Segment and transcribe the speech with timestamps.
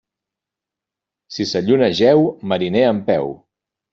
[1.35, 3.29] Si sa lluna jeu, mariner en peu.